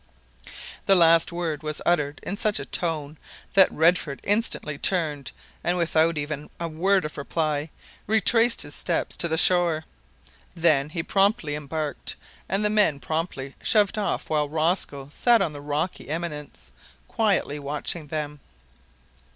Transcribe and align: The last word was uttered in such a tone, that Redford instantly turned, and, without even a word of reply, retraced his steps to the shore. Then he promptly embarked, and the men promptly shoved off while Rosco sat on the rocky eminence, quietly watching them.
The 0.87 0.95
last 0.95 1.31
word 1.31 1.61
was 1.61 1.79
uttered 1.85 2.21
in 2.23 2.35
such 2.35 2.59
a 2.59 2.65
tone, 2.65 3.19
that 3.53 3.71
Redford 3.71 4.19
instantly 4.23 4.79
turned, 4.79 5.31
and, 5.63 5.77
without 5.77 6.17
even 6.17 6.49
a 6.59 6.67
word 6.67 7.05
of 7.05 7.19
reply, 7.19 7.69
retraced 8.07 8.63
his 8.63 8.73
steps 8.73 9.15
to 9.17 9.27
the 9.27 9.37
shore. 9.37 9.85
Then 10.55 10.89
he 10.89 11.03
promptly 11.03 11.53
embarked, 11.53 12.15
and 12.49 12.65
the 12.65 12.69
men 12.71 12.99
promptly 12.99 13.53
shoved 13.61 13.95
off 13.99 14.27
while 14.27 14.49
Rosco 14.49 15.07
sat 15.11 15.39
on 15.39 15.53
the 15.53 15.61
rocky 15.61 16.09
eminence, 16.09 16.71
quietly 17.07 17.59
watching 17.59 18.07
them. 18.07 18.39